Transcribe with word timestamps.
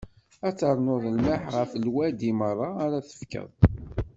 Ad 0.47 0.55
ternuḍ 0.59 1.03
lmelḥ 1.15 1.43
ɣef 1.55 1.71
lewɛadi 1.83 2.31
meṛṛa 2.39 2.69
ara 2.85 3.05
tefkeḍ. 3.07 3.49